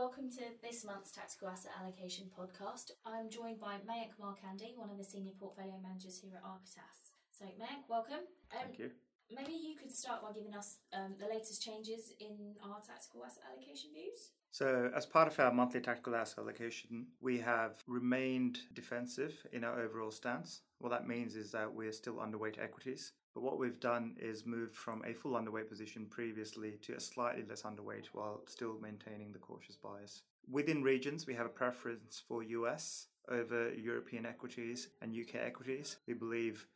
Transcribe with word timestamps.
welcome 0.00 0.30
to 0.30 0.40
this 0.62 0.82
month's 0.82 1.12
Tactical 1.12 1.48
Asset 1.48 1.72
Allocation 1.78 2.24
podcast. 2.32 2.92
I'm 3.04 3.28
joined 3.28 3.60
by 3.60 3.74
Mayank 3.84 4.16
Markandy, 4.18 4.74
one 4.74 4.88
of 4.88 4.96
the 4.96 5.04
senior 5.04 5.32
portfolio 5.38 5.74
managers 5.82 6.18
here 6.18 6.32
at 6.36 6.42
Architas. 6.42 7.12
So, 7.30 7.44
Mayank, 7.44 7.84
welcome. 7.86 8.24
Um, 8.50 8.60
Thank 8.64 8.78
you. 8.78 8.92
Maybe 9.30 9.52
you 9.52 9.76
could 9.76 9.92
start 9.92 10.22
by 10.22 10.32
giving 10.32 10.54
us 10.54 10.78
um, 10.94 11.16
the 11.20 11.26
latest 11.26 11.62
changes 11.62 12.14
in 12.18 12.54
our 12.64 12.80
tactical 12.80 13.26
asset 13.26 13.42
allocation 13.52 13.90
views. 13.92 14.30
So, 14.52 14.90
as 14.96 15.04
part 15.04 15.28
of 15.28 15.38
our 15.38 15.52
monthly 15.52 15.82
tactical 15.82 16.16
asset 16.16 16.38
allocation, 16.38 17.08
we 17.20 17.38
have 17.40 17.84
remained 17.86 18.60
defensive 18.72 19.34
in 19.52 19.64
our 19.64 19.80
overall 19.80 20.12
stance. 20.12 20.62
What 20.78 20.92
that 20.92 21.06
means 21.06 21.36
is 21.36 21.52
that 21.52 21.74
we're 21.74 21.92
still 21.92 22.14
underweight 22.14 22.58
equities. 22.58 23.12
But 23.34 23.42
what 23.42 23.58
we've 23.58 23.78
done 23.78 24.16
is 24.18 24.44
moved 24.44 24.74
from 24.74 25.02
a 25.04 25.14
full 25.14 25.32
underweight 25.32 25.68
position 25.68 26.06
previously 26.06 26.78
to 26.82 26.94
a 26.94 27.00
slightly 27.00 27.44
less 27.48 27.62
underweight 27.62 28.06
while 28.12 28.42
still 28.46 28.78
maintaining 28.80 29.32
the 29.32 29.38
cautious 29.38 29.76
bias. 29.76 30.22
Within 30.50 30.82
regions, 30.82 31.26
we 31.26 31.34
have 31.34 31.46
a 31.46 31.50
preference 31.50 32.22
for 32.26 32.42
US 32.42 33.06
over 33.28 33.72
European 33.72 34.26
equities 34.26 34.88
and 35.00 35.14
UK 35.14 35.36
equities. 35.36 35.96
We 36.06 36.14
believe 36.14 36.66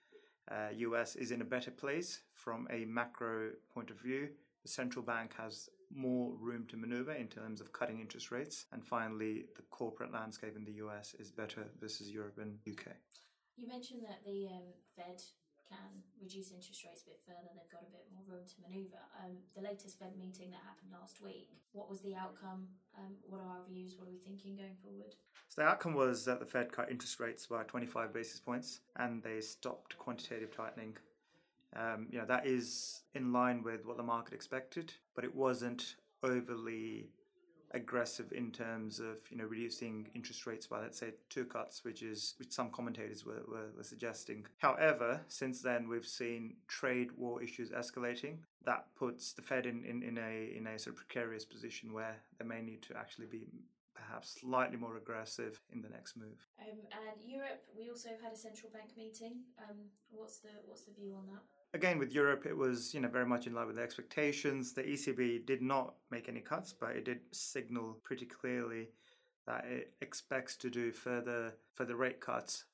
uh, 0.51 0.69
US 0.77 1.17
is 1.17 1.31
in 1.31 1.41
a 1.41 1.45
better 1.45 1.71
place 1.71 2.21
from 2.35 2.69
a 2.71 2.85
macro 2.85 3.51
point 3.73 3.91
of 3.91 4.01
view. 4.01 4.29
The 4.63 4.69
central 4.69 5.05
bank 5.05 5.35
has 5.37 5.69
more 5.95 6.35
room 6.41 6.67
to 6.69 6.77
maneuver 6.77 7.13
in 7.13 7.29
terms 7.29 7.61
of 7.61 7.73
cutting 7.73 8.01
interest 8.01 8.31
rates. 8.31 8.67
And 8.73 8.85
finally, 8.85 9.47
the 9.57 9.63
corporate 9.71 10.13
landscape 10.13 10.57
in 10.57 10.65
the 10.65 10.85
US 10.85 11.15
is 11.19 11.31
better 11.31 11.65
versus 11.81 12.11
Europe 12.11 12.39
and 12.41 12.59
UK. 12.69 12.93
You 13.57 13.69
mentioned 13.69 14.03
that 14.03 14.25
the 14.25 14.49
um, 14.49 14.63
Fed 14.97 15.23
can 15.69 16.03
reduce 16.21 16.51
interest 16.51 16.85
rates 16.85 17.03
a 17.03 17.11
bit 17.11 17.21
further, 17.27 17.53
they've 17.53 17.73
got 17.73 17.85
a 17.85 17.93
bit 17.93 18.07
more 18.13 18.25
room 18.27 18.45
to 18.45 18.57
manoeuvre. 18.63 19.01
Um, 19.21 19.37
the 19.57 19.63
latest 19.63 19.99
Fed 19.99 20.17
meeting 20.17 20.51
that 20.51 20.63
happened 20.65 20.93
last 20.93 21.21
week, 21.21 21.51
what 21.73 21.91
was 21.91 22.01
the 22.01 22.15
outcome? 22.15 22.69
Um, 22.97 23.17
what 23.29 23.41
are 23.41 23.61
our 23.61 23.65
views? 23.69 23.97
What 23.99 24.09
are 24.09 24.13
we 24.13 24.19
thinking 24.19 24.57
going 24.57 24.77
forward? 24.83 25.15
So 25.49 25.63
the 25.63 25.69
outcome 25.69 25.95
was 25.95 26.25
that 26.25 26.41
the 26.41 26.47
Fed 26.47 26.73
cut 26.73 26.91
interest 26.91 27.21
rates 27.21 27.47
by 27.47 27.63
25 27.65 28.13
basis 28.13 28.41
points 28.41 28.81
and 28.97 29.23
they 29.23 29.41
stopped 29.41 29.99
quantitative 29.99 30.55
tightening. 30.57 30.97
Um, 31.77 32.07
you 32.11 32.19
know 32.19 32.27
that 32.27 32.47
is 32.47 33.03
in 33.15 33.33
line 33.33 33.63
with 33.63 33.85
what 33.85 33.97
the 33.97 34.03
market 34.03 34.35
expected, 34.35 34.93
but 35.15 35.25
it 35.25 35.35
wasn't 35.35 35.97
overly 36.23 37.09
aggressive 37.75 38.33
in 38.33 38.51
terms 38.51 39.01
of 39.01 39.19
you 39.31 39.37
know 39.37 39.45
reducing 39.45 40.09
interest 40.15 40.47
rates 40.47 40.67
by 40.67 40.81
let's 40.81 40.99
say 40.99 41.13
two 41.29 41.45
cuts, 41.45 41.85
which 41.85 42.03
is 42.03 42.35
which 42.39 42.53
some 42.53 42.71
commentators 42.71 43.27
were, 43.27 43.43
were, 43.49 43.71
were, 43.77 43.83
suggesting. 43.83 44.47
However, 44.59 45.21
since 45.29 45.61
then 45.61 45.89
we've 45.89 46.07
seen 46.07 46.57
trade 46.69 47.11
war 47.17 47.43
issues 47.43 47.71
escalating. 47.71 48.39
That 48.65 48.87
puts 48.97 49.33
the 49.33 49.43
Fed 49.43 49.67
in, 49.67 49.85
in, 49.85 50.03
in 50.03 50.19
a 50.19 50.57
in 50.57 50.67
a 50.67 50.79
sort 50.79 50.97
of 50.97 51.07
precarious 51.07 51.45
position 51.45 51.93
where 51.93 52.17
they 52.39 52.45
may 52.45 52.63
need 52.63 52.83
to 52.83 52.97
actually 52.97 53.27
be 53.27 53.47
perhaps 53.95 54.41
slightly 54.41 54.77
more 54.77 54.97
aggressive 54.97 55.61
in 55.73 55.81
the 55.83 55.89
next 55.89 56.17
move. 56.17 56.47
Um, 56.61 56.79
and 56.93 57.31
Europe, 57.31 57.63
we 57.77 57.89
also 57.91 58.11
had 58.23 58.33
a 58.33 58.37
central 58.37 58.71
bank 58.73 58.91
meeting. 58.97 59.45
Um, 59.59 59.91
what's 60.11 60.39
the 60.39 60.51
what's 60.67 60.83
the 60.83 60.93
view 60.93 61.15
on 61.17 61.27
that? 61.27 61.43
Again 61.75 61.99
with 61.99 62.13
Europe, 62.13 62.47
it 62.47 62.57
was 62.57 62.95
you 62.95 63.01
know 63.01 63.09
very 63.09 63.27
much 63.27 63.47
in 63.47 63.55
line 63.55 63.67
with 63.67 63.77
the 63.77 63.83
expectations. 63.83 64.73
The 64.73 64.83
ECB 64.83 65.45
did 65.45 65.61
not 65.61 65.95
make 66.11 66.29
any 66.29 66.41
cuts, 66.41 66.73
but 66.73 66.91
it 66.91 67.05
did 67.05 67.21
signal 67.33 67.99
pretty 68.03 68.25
clearly 68.25 68.89
that 69.47 69.67
it 69.67 69.93
expects 70.01 70.57
to 70.57 70.71
do 70.71 70.93
further 70.93 71.53
further 71.75 71.97
rate 71.97 72.21
cuts 72.21 72.65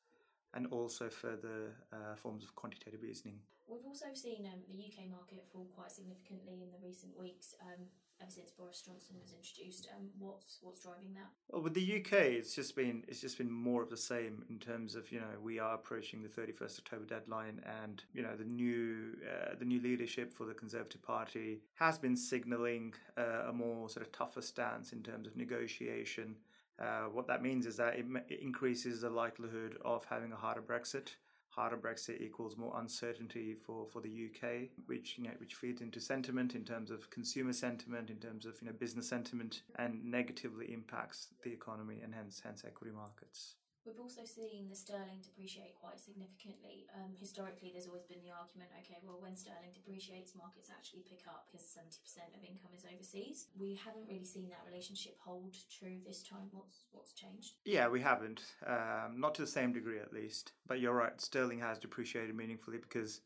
and 0.55 0.67
also 0.69 1.09
further 1.09 1.77
uh, 1.92 2.15
forms 2.17 2.45
of 2.45 2.55
quantitative 2.55 3.03
easing. 3.03 3.39
We've 3.69 3.87
also 3.87 4.07
seen 4.15 4.47
um, 4.53 4.61
the 4.69 4.83
UK 4.84 5.09
market 5.09 5.47
fall 5.53 5.67
quite 5.75 5.92
significantly 5.92 6.62
in 6.62 6.70
the 6.70 6.87
recent 6.87 7.19
weeks. 7.19 7.55
Um, 7.62 7.87
ever 8.21 8.31
since 8.31 8.51
Boris 8.51 8.83
Johnson 8.83 9.17
was 9.21 9.33
introduced. 9.33 9.89
Um, 9.97 10.09
what's 10.19 10.59
what's 10.63 10.81
driving 10.81 11.15
that? 11.15 11.31
Well, 11.49 11.63
with 11.63 11.75
the 11.75 12.01
UK, 12.01 12.13
it's 12.13 12.55
just 12.55 12.77
been 12.77 13.05
it's 13.09 13.21
just 13.21 13.39
been 13.39 13.51
more 13.51 13.83
of 13.83 13.91
the 13.91 13.97
same 13.97 14.45
in 14.49 14.59
terms 14.59 14.95
of 14.95 15.11
you 15.11 15.21
know 15.21 15.39
we 15.43 15.59
are 15.59 15.75
approaching 15.75 16.23
the 16.23 16.29
thirty 16.29 16.53
first 16.53 16.79
October 16.79 17.05
deadline, 17.05 17.61
and 17.83 18.03
you 18.13 18.23
know 18.23 18.36
the 18.36 18.45
new 18.45 19.17
uh, 19.29 19.55
the 19.59 19.64
new 19.64 19.80
leadership 19.80 20.33
for 20.33 20.45
the 20.45 20.55
Conservative 20.55 21.03
Party 21.03 21.61
has 21.75 21.98
been 21.98 22.17
signalling 22.17 22.95
uh, 23.17 23.48
a 23.48 23.53
more 23.53 23.89
sort 23.89 24.05
of 24.05 24.13
tougher 24.13 24.42
stance 24.42 24.92
in 24.92 25.03
terms 25.03 25.27
of 25.27 25.36
negotiation. 25.36 26.36
Uh, 26.79 27.05
what 27.13 27.27
that 27.27 27.42
means 27.42 27.67
is 27.67 27.77
that 27.77 27.98
it, 27.98 28.07
it 28.29 28.41
increases 28.41 29.03
the 29.03 29.11
likelihood 29.11 29.77
of 29.85 30.05
having 30.07 30.33
a 30.33 30.36
harder 30.36 30.63
Brexit 30.63 31.17
harder 31.50 31.77
Brexit 31.77 32.20
equals 32.20 32.56
more 32.56 32.78
uncertainty 32.78 33.55
for, 33.55 33.86
for 33.86 34.00
the 34.00 34.08
UK, 34.30 34.68
which 34.86 35.18
you 35.18 35.24
know 35.24 35.30
which 35.38 35.55
feeds 35.55 35.80
into 35.83 36.00
sentiment 36.00 36.55
in 36.55 36.64
terms 36.64 36.90
of 36.90 37.11
consumer 37.11 37.52
sentiment, 37.52 38.11
in 38.11 38.16
terms 38.16 38.46
of 38.46 38.55
you 38.61 38.68
know 38.68 38.74
business 38.74 39.08
sentiment, 39.08 39.62
and 39.77 40.05
negatively 40.05 40.72
impacts 40.72 41.28
the 41.42 41.52
economy 41.52 42.00
and 42.02 42.14
hence 42.14 42.40
hence 42.44 42.62
equity 42.66 42.94
markets. 42.94 43.56
We've 43.86 43.98
also 43.98 44.29
seen 44.29 44.68
the 44.68 44.77
sterling 44.77 45.24
depreciate 45.24 45.74
quite 45.80 45.98
significantly. 45.98 46.85
Um, 46.92 47.17
historically, 47.17 47.73
there's 47.73 47.86
always 47.86 48.05
been 48.05 48.20
the 48.20 48.30
argument 48.30 48.68
okay, 48.85 49.01
well, 49.02 49.17
when 49.20 49.36
sterling 49.36 49.73
depreciates, 49.73 50.36
markets 50.36 50.68
actually 50.68 51.01
pick 51.08 51.24
up 51.27 51.48
because 51.48 51.64
70% 51.64 51.96
of 52.36 52.45
income 52.45 52.77
is 52.77 52.85
overseas. 52.85 53.48
We 53.58 53.80
haven't 53.80 54.05
really 54.07 54.29
seen 54.29 54.51
that 54.51 54.68
relationship 54.68 55.17
hold 55.24 55.57
true 55.73 55.96
this 56.05 56.23
time. 56.23 56.52
What's, 56.52 56.85
what's 56.92 57.13
changed? 57.13 57.55
Yeah, 57.64 57.89
we 57.89 58.01
haven't. 58.01 58.42
Um, 58.67 59.17
not 59.17 59.35
to 59.36 59.42
the 59.42 59.48
same 59.48 59.73
degree, 59.73 59.98
at 59.98 60.12
least. 60.12 60.52
But 60.68 60.80
you're 60.80 60.95
right, 60.95 61.18
sterling 61.18 61.61
has 61.61 61.79
depreciated 61.79 62.36
meaningfully 62.36 62.79
because 62.79 63.23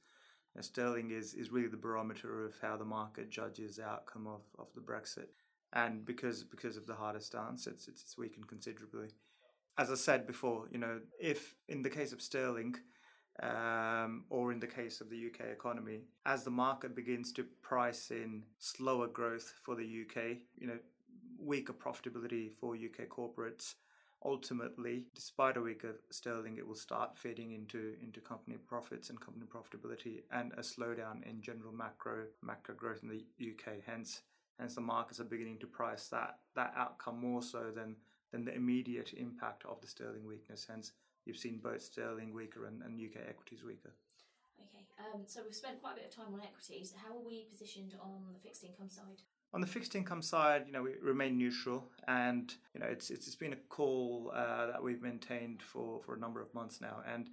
you 0.55 0.59
know, 0.59 0.63
sterling 0.63 1.11
is, 1.11 1.35
is 1.35 1.51
really 1.51 1.69
the 1.69 1.77
barometer 1.77 2.47
of 2.47 2.55
how 2.63 2.77
the 2.77 2.85
market 2.85 3.29
judges 3.29 3.77
the 3.77 3.85
outcome 3.85 4.29
of, 4.29 4.43
of 4.57 4.69
the 4.77 4.81
Brexit. 4.81 5.35
And 5.73 6.05
because 6.05 6.45
because 6.45 6.77
of 6.77 6.87
the 6.87 6.95
harder 6.95 7.19
stance, 7.19 7.67
it's, 7.67 7.89
it's 7.89 8.17
weakened 8.17 8.47
considerably 8.47 9.09
as 9.77 9.91
I 9.91 9.95
said 9.95 10.27
before, 10.27 10.67
you 10.71 10.79
know, 10.79 11.01
if 11.21 11.57
in 11.69 11.83
the 11.83 11.91
case 11.91 12.13
of 12.13 12.23
sterling, 12.23 12.77
um, 13.43 14.25
or 14.31 14.53
in 14.53 14.61
the 14.61 14.67
case 14.67 15.01
of 15.01 15.11
the 15.11 15.27
UK 15.27 15.47
economy, 15.53 16.03
as 16.25 16.45
the 16.45 16.51
market 16.51 16.95
begins 16.95 17.33
to 17.33 17.45
price 17.63 18.11
in 18.11 18.45
slower 18.59 19.09
growth 19.09 19.55
for 19.65 19.75
the 19.75 19.83
UK, 19.83 20.39
you 20.57 20.69
know, 20.69 20.79
weaker 21.39 21.73
profitability 21.73 22.53
for 22.61 22.77
UK 22.77 23.09
corporates, 23.09 23.75
ultimately, 24.25 25.05
despite 25.15 25.57
a 25.57 25.61
weaker 25.61 25.97
sterling, 26.11 26.57
it 26.57 26.67
will 26.67 26.77
start 26.77 27.19
feeding 27.19 27.53
into 27.53 27.95
into 28.03 28.21
company 28.21 28.57
profits 28.57 29.11
and 29.11 29.21
company 29.21 29.47
profitability, 29.47 30.23
and 30.31 30.53
a 30.53 30.61
slowdown 30.61 31.29
in 31.29 31.43
general 31.43 31.73
macro 31.73 32.27
macro 32.41 32.75
growth 32.75 33.01
in 33.03 33.09
the 33.09 33.25
UK. 33.51 33.81
Hence, 33.85 34.23
hence 34.59 34.77
the 34.77 34.81
markets 34.81 35.19
are 35.19 35.25
beginning 35.25 35.59
to 35.59 35.67
price 35.67 36.07
that 36.09 36.39
that 36.55 36.73
outcome 36.77 37.21
more 37.21 37.43
so 37.43 37.73
than 37.75 37.97
than 38.35 38.45
the 38.45 38.55
immediate 38.55 39.15
impact 39.17 39.65
of 39.65 39.81
the 39.81 39.87
sterling 39.87 40.27
weakness. 40.27 40.67
Hence, 40.69 40.91
you've 41.25 41.37
seen 41.37 41.61
both 41.63 41.83
sterling 41.83 42.35
weaker 42.35 42.67
and, 42.67 42.83
and 42.83 42.99
UK 42.99 43.23
equities 43.29 43.63
weaker. 43.63 43.93
Okay, 44.61 44.85
um, 44.99 45.21
so 45.25 45.41
we've 45.45 45.55
spent 45.55 45.81
quite 45.81 45.93
a 45.93 45.97
bit 45.97 46.07
of 46.07 46.17
time 46.17 46.35
on 46.35 46.41
equities. 46.41 46.93
How 46.97 47.15
are 47.15 47.25
we 47.25 47.47
positioned 47.49 47.95
on 48.03 48.25
the 48.33 48.41
fixed 48.41 48.65
income 48.65 48.89
side? 48.89 49.23
On 49.53 49.61
the 49.61 49.69
fixed 49.69 49.95
income 49.95 50.21
side, 50.21 50.65
you 50.67 50.73
know, 50.73 50.83
we 50.83 50.95
remain 51.01 51.39
neutral, 51.39 51.85
and 52.09 52.53
you 52.75 52.81
know, 52.81 52.87
it's 52.87 53.09
it's, 53.11 53.29
it's 53.29 53.37
been 53.37 53.53
a 53.53 53.63
call 53.69 54.33
uh, 54.35 54.67
that 54.67 54.83
we've 54.83 55.01
maintained 55.01 55.63
for, 55.63 56.01
for 56.05 56.17
a 56.17 56.19
number 56.19 56.43
of 56.43 56.53
months 56.55 56.81
now, 56.81 57.03
and 57.09 57.29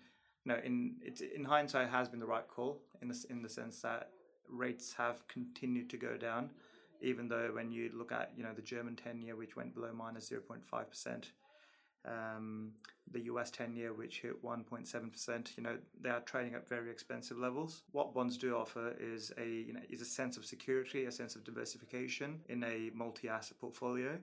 you 0.46 0.54
know, 0.54 0.60
in 0.64 0.98
it, 1.02 1.20
in 1.36 1.44
hindsight, 1.44 1.90
has 1.90 2.10
been 2.10 2.20
the 2.20 2.28
right 2.28 2.48
call 2.48 2.78
in 3.02 3.08
the 3.08 3.26
in 3.32 3.42
the 3.42 3.50
sense 3.50 3.82
that 3.82 4.12
rates 4.48 4.94
have 4.94 5.28
continued 5.28 5.90
to 5.90 5.98
go 5.98 6.16
down 6.16 6.52
even 7.02 7.28
though 7.28 7.52
when 7.54 7.72
you 7.72 7.92
look 7.94 8.12
at 8.12 8.32
you 8.36 8.44
know 8.44 8.54
the 8.54 8.62
German 8.62 8.96
10 8.96 9.22
year 9.22 9.36
which 9.36 9.56
went 9.56 9.74
below 9.74 9.90
minus 9.94 10.30
0.5 10.30 10.90
percent 10.90 11.32
um, 12.06 12.72
the 13.12 13.22
US 13.22 13.52
10 13.52 13.76
year 13.76 13.94
which 13.94 14.22
hit 14.22 14.44
1.7 14.44 15.12
percent 15.12 15.52
you 15.58 15.64
know 15.64 15.78
they 16.02 16.10
are 16.10 16.22
trading 16.22 16.56
at 16.56 16.68
very 16.68 16.90
expensive 16.90 17.38
levels. 17.38 17.84
What 17.92 18.14
bonds 18.14 18.38
do 18.38 18.56
offer 18.56 18.96
is 19.00 19.32
a 19.38 19.48
you 19.48 19.74
know 19.74 19.82
is 19.90 20.02
a 20.02 20.06
sense 20.06 20.38
of 20.38 20.46
security 20.46 21.06
a 21.06 21.12
sense 21.12 21.36
of 21.36 21.44
diversification 21.44 22.40
in 22.50 22.64
a 22.64 22.92
multi-asset 22.94 23.60
portfolio. 23.60 24.18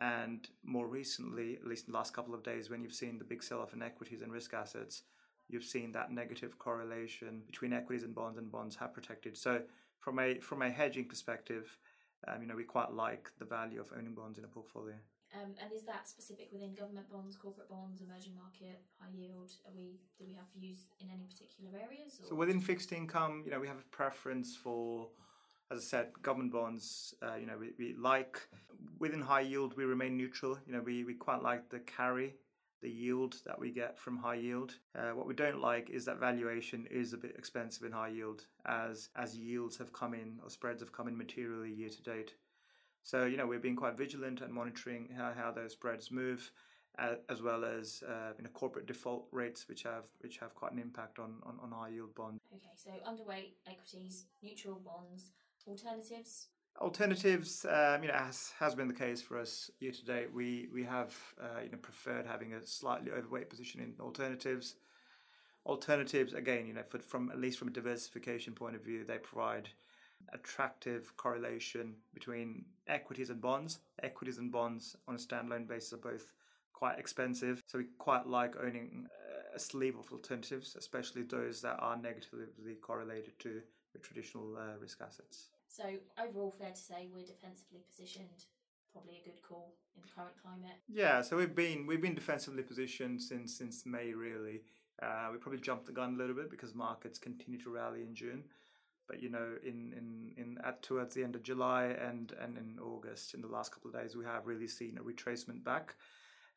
And 0.00 0.48
more 0.64 0.86
recently 0.86 1.56
at 1.56 1.66
least 1.66 1.86
in 1.86 1.92
the 1.92 1.98
last 1.98 2.14
couple 2.14 2.34
of 2.34 2.42
days 2.42 2.70
when 2.70 2.82
you've 2.82 2.94
seen 2.94 3.18
the 3.18 3.24
big 3.24 3.42
sell-off 3.42 3.74
in 3.74 3.82
equities 3.82 4.22
and 4.22 4.32
risk 4.32 4.54
assets 4.54 5.02
you've 5.48 5.64
seen 5.64 5.92
that 5.92 6.10
negative 6.10 6.58
correlation 6.58 7.42
between 7.46 7.72
equities 7.72 8.04
and 8.04 8.14
bonds 8.14 8.38
and 8.38 8.50
bonds 8.50 8.76
have 8.76 8.94
protected. 8.94 9.36
So 9.36 9.62
from 10.00 10.18
a 10.18 10.38
from 10.38 10.62
a 10.62 10.70
hedging 10.70 11.04
perspective 11.04 11.76
um, 12.28 12.42
you 12.42 12.48
know, 12.48 12.56
we 12.56 12.64
quite 12.64 12.92
like 12.92 13.30
the 13.38 13.44
value 13.44 13.80
of 13.80 13.92
owning 13.96 14.14
bonds 14.14 14.38
in 14.38 14.44
a 14.44 14.48
portfolio. 14.48 14.94
Um, 15.34 15.54
and 15.62 15.72
is 15.72 15.82
that 15.84 16.08
specific 16.08 16.50
within 16.52 16.74
government 16.74 17.10
bonds, 17.10 17.36
corporate 17.36 17.68
bonds, 17.68 18.02
emerging 18.02 18.34
market, 18.36 18.82
high 19.00 19.08
yield? 19.14 19.52
Are 19.66 19.72
we 19.74 19.98
do 20.18 20.24
we 20.26 20.34
have 20.34 20.44
views 20.58 20.88
in 21.00 21.08
any 21.08 21.24
particular 21.24 21.70
areas? 21.82 22.20
Or? 22.22 22.28
So 22.28 22.34
within 22.34 22.60
fixed 22.60 22.92
income, 22.92 23.42
you 23.44 23.50
know, 23.50 23.58
we 23.58 23.66
have 23.66 23.78
a 23.78 23.96
preference 23.96 24.54
for, 24.54 25.08
as 25.70 25.78
I 25.78 25.82
said, 25.82 26.08
government 26.22 26.52
bonds. 26.52 27.14
Uh, 27.22 27.36
you 27.36 27.46
know, 27.46 27.56
we, 27.58 27.70
we 27.78 27.94
like 27.94 28.40
within 28.98 29.22
high 29.22 29.40
yield, 29.40 29.74
we 29.76 29.84
remain 29.84 30.18
neutral. 30.18 30.58
You 30.66 30.74
know, 30.74 30.82
we, 30.84 31.04
we 31.04 31.14
quite 31.14 31.42
like 31.42 31.70
the 31.70 31.78
carry 31.80 32.34
the 32.82 32.90
yield 32.90 33.36
that 33.46 33.58
we 33.58 33.70
get 33.70 33.98
from 33.98 34.16
high 34.16 34.34
yield. 34.34 34.74
Uh, 34.94 35.10
what 35.14 35.26
we 35.26 35.34
don't 35.34 35.60
like 35.60 35.88
is 35.88 36.04
that 36.04 36.18
valuation 36.18 36.86
is 36.90 37.12
a 37.12 37.16
bit 37.16 37.34
expensive 37.38 37.84
in 37.84 37.92
high 37.92 38.08
yield 38.08 38.44
as 38.66 39.08
as 39.16 39.36
yields 39.36 39.76
have 39.78 39.92
come 39.92 40.14
in 40.14 40.38
or 40.42 40.50
spreads 40.50 40.82
have 40.82 40.92
come 40.92 41.08
in 41.08 41.16
materially 41.16 41.72
year 41.72 41.88
to 41.88 42.02
date. 42.02 42.34
So, 43.04 43.24
you 43.24 43.36
know, 43.36 43.46
we're 43.46 43.58
being 43.58 43.76
quite 43.76 43.96
vigilant 43.96 44.42
and 44.42 44.52
monitoring 44.52 45.08
how, 45.16 45.32
how 45.36 45.50
those 45.50 45.72
spreads 45.72 46.10
move. 46.10 46.50
Uh, 46.98 47.14
as 47.30 47.40
well 47.40 47.64
as 47.64 48.02
uh, 48.06 48.32
you 48.36 48.44
know 48.44 48.50
corporate 48.50 48.84
default 48.84 49.26
rates, 49.32 49.66
which 49.66 49.82
have 49.82 50.04
which 50.20 50.36
have 50.36 50.54
quite 50.54 50.72
an 50.72 50.78
impact 50.78 51.18
on, 51.18 51.36
on, 51.42 51.58
on 51.62 51.72
our 51.72 51.88
yield 51.88 52.14
bonds. 52.14 52.38
Okay, 52.54 52.74
so 52.76 52.90
underweight 53.10 53.54
equities, 53.66 54.26
neutral 54.42 54.78
bonds, 54.84 55.30
alternatives. 55.66 56.48
Alternatives, 56.80 57.64
um, 57.68 58.02
you 58.02 58.08
know, 58.08 58.14
as 58.14 58.52
has 58.58 58.74
been 58.74 58.88
the 58.88 58.94
case 58.94 59.22
for 59.22 59.38
us 59.38 59.70
year 59.78 59.92
to 59.92 60.04
date, 60.04 60.32
we 60.32 60.68
we 60.72 60.82
have 60.84 61.14
uh, 61.40 61.60
you 61.62 61.70
know 61.70 61.78
preferred 61.78 62.26
having 62.26 62.54
a 62.54 62.66
slightly 62.66 63.10
overweight 63.12 63.50
position 63.50 63.80
in 63.80 63.94
alternatives. 64.00 64.74
Alternatives, 65.64 66.34
again, 66.34 66.66
you 66.66 66.72
know, 66.72 66.82
for, 66.88 66.98
from 66.98 67.30
at 67.30 67.38
least 67.38 67.58
from 67.58 67.68
a 67.68 67.72
diversification 67.72 68.52
point 68.52 68.74
of 68.74 68.82
view, 68.82 69.04
they 69.04 69.18
provide 69.18 69.68
attractive 70.32 71.16
correlation 71.16 71.94
between 72.14 72.64
equities 72.88 73.30
and 73.30 73.40
bonds. 73.40 73.78
Equities 74.02 74.38
and 74.38 74.50
bonds 74.50 74.96
on 75.06 75.14
a 75.14 75.18
standalone 75.18 75.68
basis 75.68 75.92
are 75.92 75.98
both 75.98 76.32
quite 76.72 76.98
expensive, 76.98 77.62
so 77.68 77.78
we 77.78 77.84
quite 77.98 78.26
like 78.26 78.56
owning 78.56 79.06
a 79.54 79.58
sleeve 79.58 79.96
of 79.98 80.10
alternatives, 80.10 80.74
especially 80.76 81.22
those 81.22 81.60
that 81.60 81.76
are 81.78 81.96
negatively 81.96 82.74
correlated 82.80 83.38
to 83.38 83.60
the 83.92 83.98
traditional 83.98 84.56
uh, 84.56 84.76
risk 84.80 85.00
assets. 85.00 85.51
So 85.72 85.84
overall, 86.22 86.50
fair 86.58 86.70
to 86.70 86.76
say 86.76 87.08
we're 87.12 87.24
defensively 87.24 87.80
positioned. 87.88 88.44
Probably 88.92 89.22
a 89.22 89.24
good 89.24 89.42
call 89.42 89.72
in 89.96 90.02
the 90.02 90.08
current 90.14 90.34
climate. 90.42 90.76
Yeah, 90.86 91.22
so 91.22 91.38
we've 91.38 91.54
been 91.54 91.86
we've 91.86 92.02
been 92.02 92.14
defensively 92.14 92.62
positioned 92.62 93.22
since 93.22 93.56
since 93.56 93.86
May 93.86 94.12
really. 94.12 94.60
Uh, 95.02 95.28
we 95.32 95.38
probably 95.38 95.60
jumped 95.60 95.86
the 95.86 95.92
gun 95.92 96.14
a 96.14 96.18
little 96.18 96.36
bit 96.36 96.50
because 96.50 96.74
markets 96.74 97.18
continue 97.18 97.58
to 97.62 97.70
rally 97.70 98.02
in 98.02 98.14
June, 98.14 98.44
but 99.08 99.22
you 99.22 99.30
know, 99.30 99.54
in 99.64 99.94
in 99.96 100.34
in 100.36 100.58
at 100.62 100.82
towards 100.82 101.14
the 101.14 101.24
end 101.24 101.34
of 101.34 101.42
July 101.42 101.86
and 101.86 102.34
and 102.38 102.58
in 102.58 102.78
August, 102.78 103.32
in 103.32 103.40
the 103.40 103.48
last 103.48 103.72
couple 103.72 103.90
of 103.90 103.96
days, 103.96 104.14
we 104.14 104.26
have 104.26 104.46
really 104.46 104.68
seen 104.68 104.98
a 104.98 105.02
retracement 105.02 105.64
back 105.64 105.94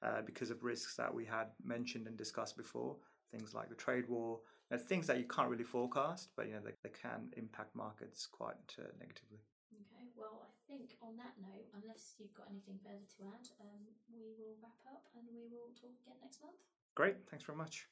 uh, 0.04 0.22
because 0.26 0.52
of 0.52 0.62
risks 0.62 0.98
that 0.98 1.14
we 1.14 1.24
had 1.24 1.48
mentioned 1.64 2.06
and 2.06 2.18
discussed 2.18 2.58
before. 2.58 2.98
Things 3.32 3.54
like 3.54 3.70
the 3.70 3.76
trade 3.76 4.10
war, 4.10 4.42
know, 4.72 4.78
things 4.78 5.08
that 5.08 5.18
you 5.18 5.26
can't 5.26 5.50
really 5.50 5.64
forecast, 5.64 6.30
but 6.36 6.48
you 6.48 6.54
know 6.54 6.62
they, 6.64 6.74
they 6.84 6.90
can 6.90 7.30
impact 7.38 7.76
markets 7.76 8.26
quite 8.28 8.76
uh, 8.80 8.84
negatively. 9.00 9.40
Okay, 9.74 10.08
well, 10.16 10.42
I 10.44 10.52
think 10.68 10.96
on 11.02 11.18
that 11.18 11.36
note, 11.42 11.68
unless 11.76 12.16
you've 12.20 12.34
got 12.34 12.48
anything 12.50 12.80
further 12.84 13.06
to 13.18 13.20
add, 13.34 13.46
um, 13.62 13.82
we 14.10 14.34
will 14.38 14.56
wrap 14.62 14.80
up 14.88 15.04
and 15.16 15.26
we 15.30 15.46
will 15.52 15.72
talk 15.76 15.94
again 16.06 16.18
next 16.22 16.42
month. 16.42 16.58
Great, 16.96 17.28
thanks 17.30 17.46
very 17.46 17.58
much. 17.58 17.88